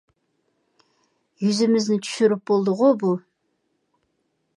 [1.43, 3.13] يۈزىمىزنى چۈشۈرۈپ بولدىغۇ بۇ.